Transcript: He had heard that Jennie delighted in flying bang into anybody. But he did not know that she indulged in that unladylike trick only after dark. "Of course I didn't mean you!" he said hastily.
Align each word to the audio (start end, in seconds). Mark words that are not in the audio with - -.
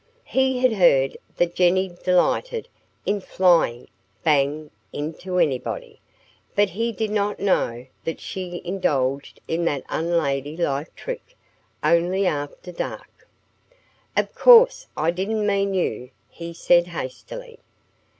He 0.25 0.57
had 0.57 0.73
heard 0.73 1.15
that 1.37 1.53
Jennie 1.53 1.95
delighted 2.03 2.67
in 3.05 3.21
flying 3.21 3.87
bang 4.23 4.71
into 4.91 5.37
anybody. 5.37 6.01
But 6.55 6.69
he 6.71 6.91
did 6.91 7.11
not 7.11 7.39
know 7.39 7.85
that 8.03 8.19
she 8.19 8.63
indulged 8.65 9.39
in 9.47 9.63
that 9.65 9.83
unladylike 9.89 10.95
trick 10.95 11.37
only 11.83 12.25
after 12.25 12.71
dark. 12.71 13.29
"Of 14.17 14.33
course 14.33 14.87
I 14.97 15.11
didn't 15.11 15.45
mean 15.45 15.75
you!" 15.75 16.09
he 16.31 16.51
said 16.51 16.87
hastily. 16.87 17.59